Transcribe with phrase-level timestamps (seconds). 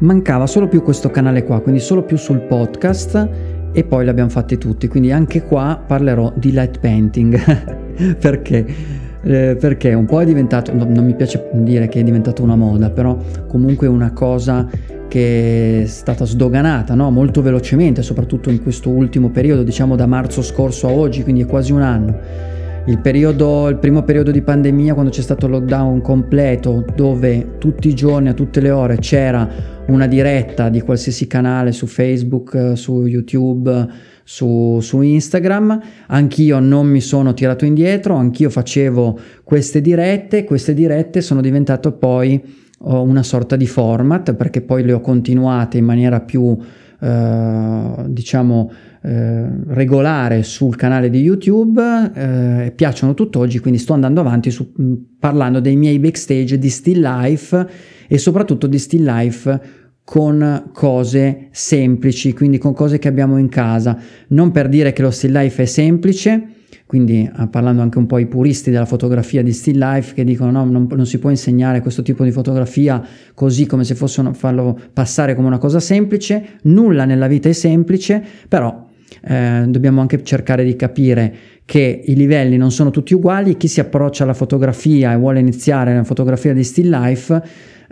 [0.00, 3.28] mancava solo più questo canale qua, quindi solo più sul podcast
[3.72, 7.38] e poi li abbiamo fatti tutti, quindi anche qua parlerò di light painting.
[8.18, 8.98] Perché?
[9.22, 12.56] Eh, perché un po' è diventato, no, non mi piace dire che è diventato una
[12.56, 13.18] moda, però
[13.48, 14.66] comunque una cosa
[15.08, 17.10] che è stata sdoganata no?
[17.10, 21.46] molto velocemente, soprattutto in questo ultimo periodo, diciamo da marzo scorso a oggi, quindi è
[21.46, 26.00] quasi un anno il, periodo, il primo periodo di pandemia, quando c'è stato il lockdown
[26.00, 29.48] completo, dove tutti i giorni, a tutte le ore, c'era
[29.86, 33.88] una diretta di qualsiasi canale su Facebook, su YouTube,
[34.24, 41.20] su, su, Instagram, anch'io non mi sono tirato indietro, anch'io facevo queste dirette, queste dirette
[41.20, 42.40] sono diventate poi
[42.78, 46.56] oh, una sorta di format perché poi le ho continuate in maniera più
[47.00, 48.70] eh, diciamo
[49.02, 54.94] eh, regolare sul canale di YouTube, eh, piacciono tutt'oggi, quindi sto andando avanti su, mm,
[55.18, 57.68] parlando dei miei backstage di still life
[58.06, 59.60] e soprattutto di still life
[60.04, 63.96] con cose semplici, quindi con cose che abbiamo in casa,
[64.28, 66.48] non per dire che lo still life è semplice,
[66.90, 70.50] quindi ah, parlando anche un po' ai puristi della fotografia di still life che dicono
[70.50, 73.00] no, non, non, si può insegnare questo tipo di fotografia
[73.32, 77.52] così come se fosse una, farlo passare come una cosa semplice, nulla nella vita è
[77.52, 78.88] semplice, però
[79.22, 81.32] eh, dobbiamo anche cercare di capire
[81.64, 85.94] che i livelli non sono tutti uguali, chi si approccia alla fotografia e vuole iniziare
[85.94, 87.40] la fotografia di still life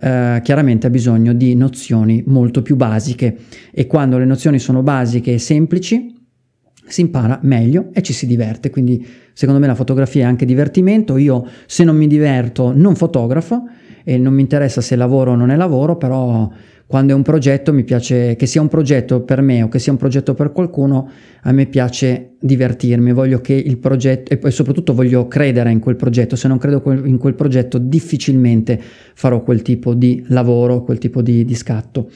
[0.01, 3.37] eh, chiaramente ha bisogno di nozioni molto più basiche.
[3.71, 6.18] E quando le nozioni sono basiche e semplici
[6.89, 11.17] si impara meglio e ci si diverte, quindi secondo me la fotografia è anche divertimento,
[11.17, 13.65] io se non mi diverto non fotografo
[14.05, 16.51] e non mi interessa se lavoro o non è lavoro, però
[16.89, 19.93] quando è un progetto mi piace che sia un progetto per me o che sia
[19.93, 21.11] un progetto per qualcuno,
[21.43, 25.97] a me piace divertirmi, voglio che il progetto e poi soprattutto voglio credere in quel
[25.97, 28.81] progetto, se non credo in quel progetto difficilmente
[29.13, 32.09] farò quel tipo di lavoro, quel tipo di, di scatto.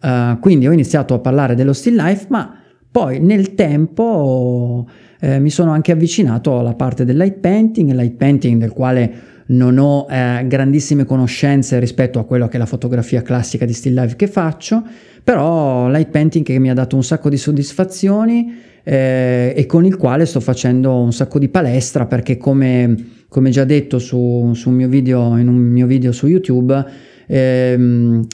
[0.00, 2.63] Uh, quindi ho iniziato a parlare dello still life, ma
[2.94, 4.88] poi nel tempo
[5.18, 9.12] eh, mi sono anche avvicinato alla parte del light painting, light painting del quale
[9.46, 14.00] non ho eh, grandissime conoscenze rispetto a quello che è la fotografia classica di still
[14.00, 14.84] life che faccio,
[15.24, 19.96] però light painting che mi ha dato un sacco di soddisfazioni eh, e con il
[19.96, 22.94] quale sto facendo un sacco di palestra perché come,
[23.26, 26.84] come già detto su, su, un video, in un mio video su YouTube,
[27.26, 28.24] ehm,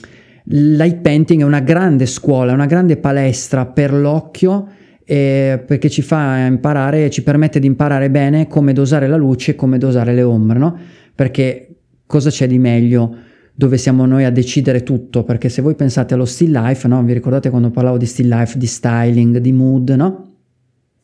[0.53, 4.67] Light painting è una grande scuola, una grande palestra per l'occhio
[5.05, 9.55] eh, perché ci fa imparare, ci permette di imparare bene come dosare la luce e
[9.55, 10.77] come dosare le ombre, no?
[11.15, 11.75] Perché
[12.05, 13.15] cosa c'è di meglio
[13.53, 15.23] dove siamo noi a decidere tutto?
[15.23, 17.01] Perché se voi pensate allo still life, no?
[17.03, 20.30] Vi ricordate quando parlavo di still life, di styling, di mood, no?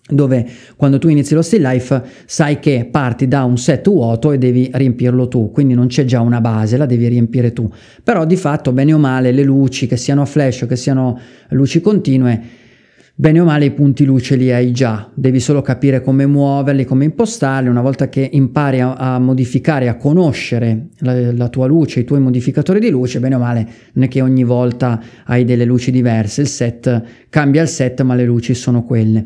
[0.09, 4.38] Dove quando tu inizi lo still life sai che parti da un set vuoto e
[4.38, 7.69] devi riempirlo tu, quindi non c'è già una base, la devi riempire tu.
[8.03, 11.19] Però di fatto, bene o male, le luci, che siano a flash o che siano
[11.50, 12.41] luci continue,
[13.19, 17.03] bene o male i punti luce li hai già, devi solo capire come muoverli, come
[17.06, 22.03] impostarli, una volta che impari a, a modificare, a conoscere la, la, tua luce, i
[22.03, 25.89] tuoi modificatori di luce, bene o male non è che ogni volta hai delle luci
[25.89, 29.25] diverse, il set cambia il set ma le luci sono quelle.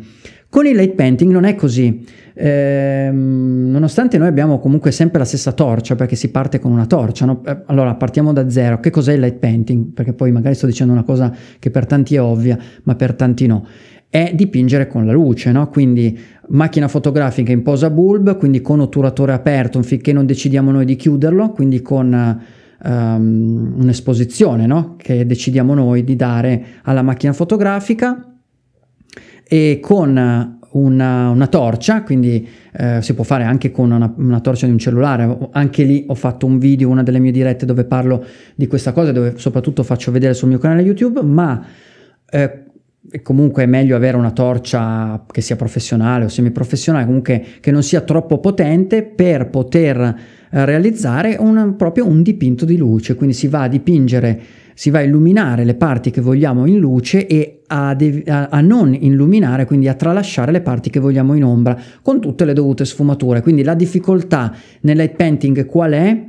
[0.51, 5.53] Con il light painting non è così, eh, nonostante noi abbiamo comunque sempre la stessa
[5.53, 7.41] torcia, perché si parte con una torcia, no?
[7.45, 8.81] Eh, allora partiamo da zero.
[8.81, 9.94] Che cos'è il light painting?
[9.94, 13.47] Perché poi magari sto dicendo una cosa che per tanti è ovvia, ma per tanti
[13.47, 13.66] no.
[14.09, 15.69] È dipingere con la luce, no?
[15.69, 16.19] Quindi
[16.50, 21.51] macchina fotografica in posa bulb, quindi con otturatore aperto finché non decidiamo noi di chiuderlo,
[21.51, 22.41] quindi con
[22.83, 24.95] um, un'esposizione no?
[24.97, 28.31] che decidiamo noi di dare alla macchina fotografica
[29.47, 34.66] e con una, una torcia, quindi eh, si può fare anche con una, una, torcia
[34.66, 35.49] di un cellulare.
[35.51, 39.11] Anche lì ho fatto un video, una delle mie dirette dove parlo di questa cosa,
[39.11, 41.66] dove soprattutto faccio vedere sul mio canale YouTube, ma
[42.29, 42.63] eh,
[43.23, 48.01] comunque è meglio avere una torcia che sia professionale o semiprofessionale, comunque che non sia
[48.01, 50.15] troppo potente per poter eh,
[50.51, 53.15] realizzare un, proprio un dipinto di luce.
[53.15, 54.42] Quindi si va a dipingere
[54.74, 58.94] si va a illuminare le parti che vogliamo in luce e a, de- a, non
[58.94, 63.42] illuminare, quindi a tralasciare le parti che vogliamo in ombra, con tutte le dovute sfumature.
[63.42, 64.51] Quindi la difficoltà
[64.81, 66.24] nel light painting qual è?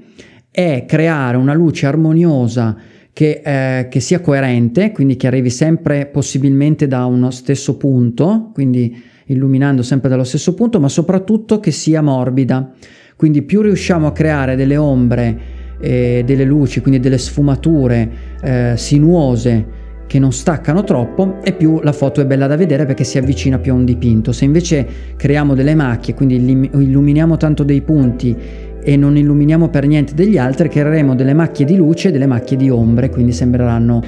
[0.50, 2.76] È creare una luce armoniosa
[3.12, 8.94] che, eh, che sia coerente, quindi che arrivi sempre possibilmente da uno stesso punto, quindi
[9.26, 12.70] illuminando sempre dallo stesso punto, ma soprattutto che sia morbida.
[13.16, 18.10] Quindi più riusciamo a creare delle ombre eh, delle luci, quindi delle sfumature
[18.40, 23.02] eh, sinuose che non staccano troppo e più la foto è bella da vedere perché
[23.02, 24.30] si avvicina più a un dipinto.
[24.32, 24.86] Se invece
[25.16, 28.36] creiamo delle macchie, quindi illuminiamo tanto dei punti
[28.84, 32.56] e non illuminiamo per niente degli altri, creeremo delle macchie di luce e delle macchie
[32.56, 34.02] di ombre, quindi sembreranno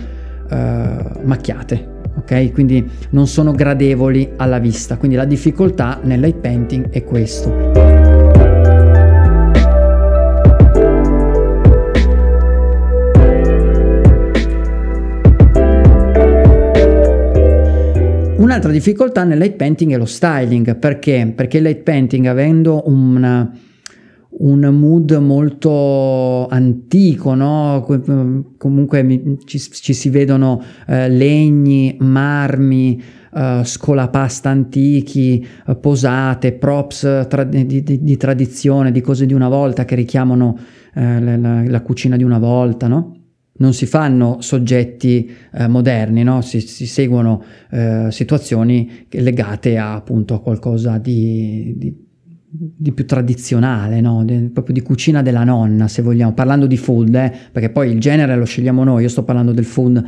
[0.50, 0.88] eh,
[1.22, 1.92] macchiate.
[2.16, 4.96] Ok, quindi non sono gradevoli alla vista.
[4.96, 7.83] Quindi la difficoltà nel light painting è questo.
[18.54, 21.32] Un'altra difficoltà nel light painting è lo styling, perché?
[21.34, 23.50] Perché il light painting avendo un,
[24.30, 27.84] un mood molto antico, no?
[28.56, 33.02] comunque ci, ci, si vedono eh, legni, marmi,
[33.34, 39.48] eh, scolapasta antichi, eh, posate, props tra- di, di, di, tradizione, di cose di una
[39.48, 40.56] volta che richiamano
[40.94, 43.23] eh, la, la, cucina di una volta, no?
[43.56, 46.40] Non si fanno soggetti eh, moderni, no?
[46.40, 51.94] si, si, seguono eh, situazioni legate a, appunto a qualcosa di, di,
[52.48, 54.24] di più tradizionale, no?
[54.24, 57.32] di, proprio di cucina della nonna, se vogliamo, parlando di food, eh?
[57.52, 60.04] perché poi il genere lo scegliamo noi, io sto parlando del food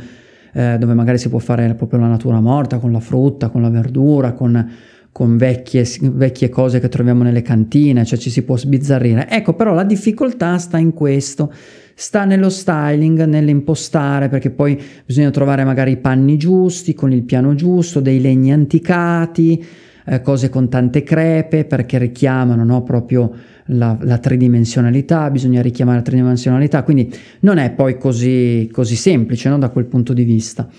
[0.53, 3.69] eh, dove magari si può fare proprio la natura morta, con la frutta, con la
[3.69, 4.69] verdura, con,
[5.17, 9.27] con vecchie, vecchie cose che troviamo nelle cantine, cioè ci si può sbizzarrire.
[9.27, 11.51] Ecco, però la difficoltà sta in questo
[11.95, 17.55] sta nello styling, nell'impostare, perché poi bisogna trovare magari i panni giusti, con il piano
[17.55, 19.65] giusto, dei legni anticati,
[20.05, 23.33] eh, cose con tante crepe, perché richiamano no, proprio
[23.69, 29.57] la, la, tridimensionalità, bisogna richiamare la tridimensionalità, quindi non è poi così, così semplice no,
[29.57, 30.69] da quel punto di vista.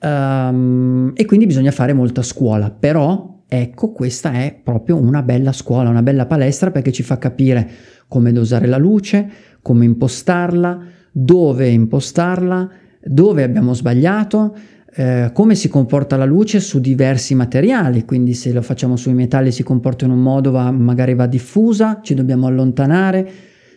[0.00, 5.88] Um, e quindi bisogna fare molta scuola, però ecco questa è proprio una bella scuola,
[5.88, 7.68] una bella palestra perché ci fa capire
[8.08, 9.28] come dosare la luce,
[9.62, 10.80] come impostarla,
[11.12, 12.70] dove impostarla,
[13.02, 14.54] dove abbiamo sbagliato,
[14.94, 19.52] eh, come si comporta la luce su diversi materiali, quindi se lo facciamo sui metalli
[19.52, 23.30] si comporta in un modo, va, magari va diffusa, ci dobbiamo allontanare,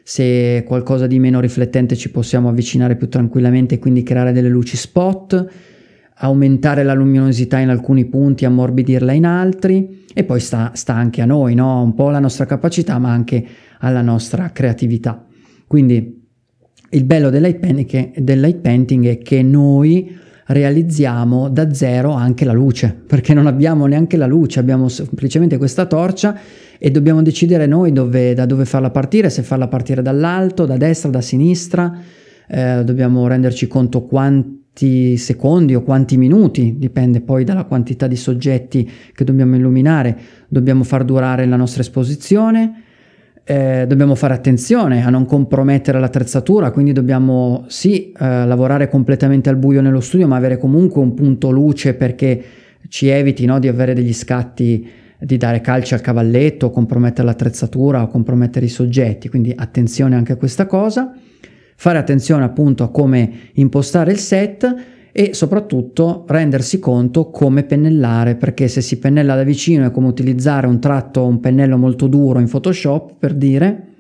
[0.03, 4.77] se qualcosa di meno riflettente ci possiamo avvicinare più tranquillamente e quindi creare delle luci
[4.77, 5.45] spot,
[6.21, 11.25] aumentare la luminosità in alcuni punti, ammorbidirla in altri e poi sta, sta anche a
[11.25, 11.81] noi, no?
[11.81, 13.45] un po' alla nostra capacità ma anche
[13.79, 15.25] alla nostra creatività.
[15.67, 16.27] Quindi
[16.91, 20.17] il bello del light, painting, del light painting è che noi
[20.47, 25.85] realizziamo da zero anche la luce, perché non abbiamo neanche la luce, abbiamo semplicemente questa
[25.85, 26.37] torcia
[26.79, 31.11] e dobbiamo decidere noi dove, da dove farla partire, se farla partire dall'alto, da destra,
[31.11, 31.95] da sinistra,
[32.47, 34.01] eh, dobbiamo renderci conto
[34.79, 40.17] quanti secondi o quanti minuti, dipende poi dalla quantità di soggetti che dobbiamo illuminare,
[40.47, 42.83] dobbiamo far durare la nostra esposizione
[43.43, 49.55] eh, dobbiamo fare attenzione a non compromettere l'attrezzatura, quindi dobbiamo sì eh, lavorare completamente al
[49.55, 52.43] buio nello studio, ma avere comunque un punto luce perché
[52.89, 54.87] ci eviti no, di avere degli scatti
[55.17, 60.35] di dare calci al cavalletto, compromettere l'attrezzatura o compromettere i soggetti, quindi attenzione anche a
[60.35, 61.11] questa cosa.
[61.81, 64.75] Fare attenzione appunto a come impostare il set
[65.13, 70.67] e soprattutto rendersi conto come pennellare, perché se si pennella da vicino è come utilizzare
[70.67, 73.93] un tratto, un pennello molto duro in Photoshop, per dire,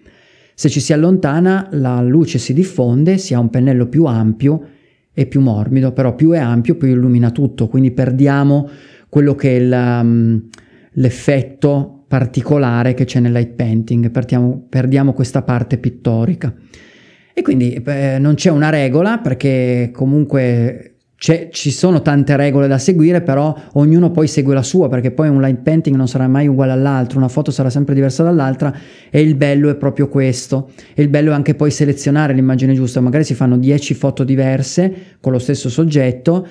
[0.53, 4.61] se ci si allontana la luce si diffonde, si ha un pennello più ampio
[5.13, 8.67] e più morbido, però più è ampio più illumina tutto, quindi perdiamo
[9.07, 10.49] quello che è il, um,
[10.95, 16.53] l'effetto particolare che c'è nel light painting, perdiamo, perdiamo questa parte pittorica.
[17.39, 23.21] E quindi eh, non c'è una regola perché comunque ci sono tante regole da seguire,
[23.21, 26.73] però ognuno poi segue la sua, perché poi un light painting non sarà mai uguale
[26.73, 28.75] all'altro, una foto sarà sempre diversa dall'altra
[29.09, 30.71] e il bello è proprio questo.
[30.93, 34.93] E il bello è anche poi selezionare l'immagine giusta, magari si fanno 10 foto diverse
[35.21, 36.45] con lo stesso soggetto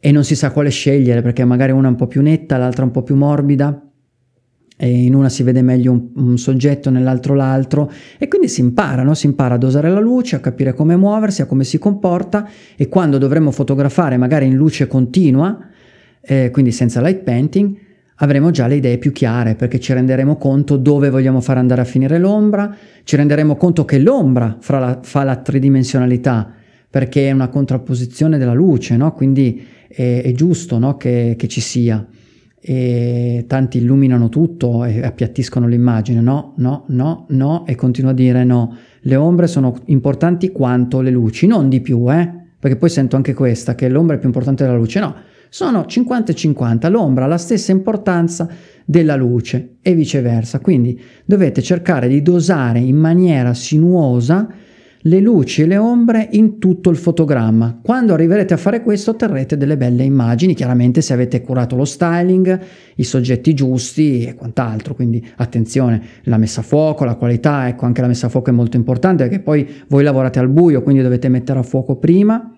[0.00, 2.82] e non si sa quale scegliere, perché magari una è un po' più netta, l'altra
[2.82, 3.85] un po' più morbida
[4.78, 9.14] in una si vede meglio un, un, soggetto, nell'altro l'altro e quindi si impara, no?
[9.14, 12.88] si impara a dosare la luce, a capire come muoversi, a come si comporta e
[12.88, 15.58] quando dovremo fotografare magari in luce continua,
[16.20, 17.74] eh, quindi senza light painting,
[18.16, 21.84] avremo già le idee più chiare perché ci renderemo conto dove vogliamo far andare a
[21.84, 26.52] finire l'ombra, ci renderemo conto che l'ombra la, fa la tridimensionalità
[26.88, 29.12] perché è una contrapposizione della luce, no?
[29.14, 30.98] quindi è, è giusto no?
[30.98, 32.06] che, che ci sia
[32.68, 38.42] e tanti illuminano tutto e appiattiscono l'immagine, no, no, no, no, e continua a dire
[38.42, 43.14] no, le ombre sono importanti quanto le luci, non di più, eh, perché poi sento
[43.14, 45.14] anche questa, che l'ombra è più importante della luce, no,
[45.48, 48.48] sono 50 e 50, l'ombra ha la stessa importanza
[48.84, 54.48] della luce e viceversa, quindi dovete cercare di dosare in maniera sinuosa
[55.06, 57.78] le luci e le ombre in tutto il fotogramma.
[57.82, 62.60] Quando arriverete a fare questo otterrete delle belle immagini, chiaramente se avete curato lo styling,
[62.96, 68.00] i soggetti giusti e quant'altro, quindi attenzione, la messa a fuoco, la qualità, ecco anche
[68.00, 71.28] la messa a fuoco è molto importante perché poi voi lavorate al buio, quindi dovete
[71.28, 72.52] mettere a fuoco prima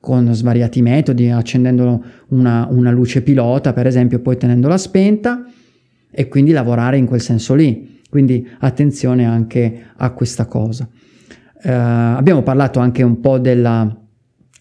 [0.00, 5.44] con svariati metodi, accendendo una, una luce pilota per esempio, poi tenendola spenta
[6.10, 7.94] e quindi lavorare in quel senso lì.
[8.08, 10.88] Quindi attenzione anche a questa cosa.
[11.62, 13.94] Eh, abbiamo parlato anche un po' della,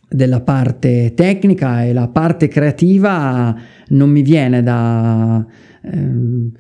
[0.08, 3.56] della parte tecnica e la parte creativa
[3.90, 5.46] non mi viene da...
[5.82, 6.52] Ehm,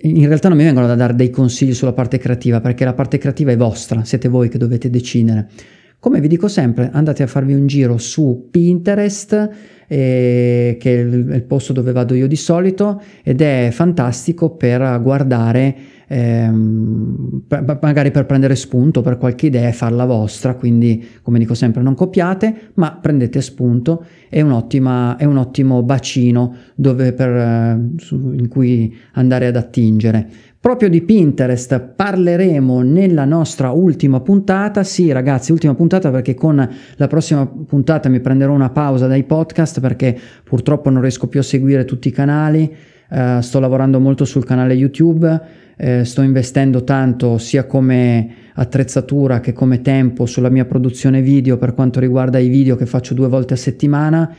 [0.00, 3.18] in realtà non mi vengono da dare dei consigli sulla parte creativa perché la parte
[3.18, 5.48] creativa è vostra, siete voi che dovete decidere.
[6.06, 9.50] Come vi dico sempre, andate a farvi un giro su Pinterest,
[9.88, 15.00] eh, che è il, il posto dove vado io di solito, ed è fantastico per
[15.02, 17.42] guardare ehm,
[17.80, 21.94] magari per prendere spunto per qualche idea e farla vostra, quindi come dico sempre non
[21.94, 24.40] copiate, ma prendete spunto, è, è
[25.24, 30.28] un ottimo bacino per, eh, su, in cui andare ad attingere.
[30.66, 34.82] Proprio di Pinterest parleremo nella nostra ultima puntata.
[34.82, 39.78] Sì, ragazzi, ultima puntata perché con la prossima puntata mi prenderò una pausa dai podcast
[39.78, 42.74] perché purtroppo non riesco più a seguire tutti i canali.
[43.08, 45.40] Uh, sto lavorando molto sul canale YouTube
[45.76, 51.74] eh, sto investendo tanto sia come attrezzatura che come tempo sulla mia produzione video per
[51.74, 54.34] quanto riguarda i video che faccio due volte a settimana.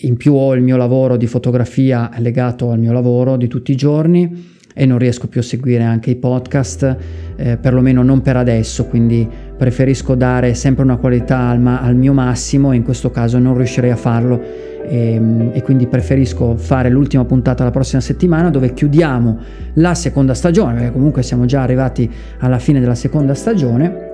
[0.00, 3.76] In più ho il mio lavoro di fotografia legato al mio lavoro di tutti i
[3.76, 6.96] giorni e non riesco più a seguire anche i podcast,
[7.36, 12.12] eh, perlomeno non per adesso, quindi preferisco dare sempre una qualità al, ma- al mio
[12.12, 16.90] massimo e in questo caso non riuscirei a farlo e, ehm, e, quindi preferisco fare
[16.90, 19.38] l'ultima puntata la prossima settimana dove chiudiamo
[19.74, 24.08] la seconda stagione, perché comunque siamo già arrivati alla fine della seconda stagione.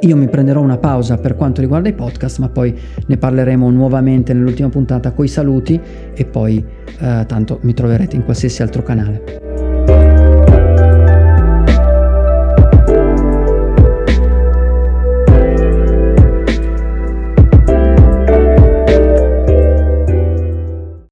[0.00, 2.76] Io mi prenderò una pausa per quanto riguarda i podcast, ma poi
[3.06, 5.80] ne parleremo nuovamente nell'ultima puntata con i saluti
[6.14, 6.64] e poi
[7.00, 9.47] eh, tanto mi troverete in qualsiasi altro canale.